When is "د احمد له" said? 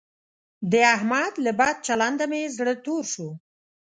0.71-1.51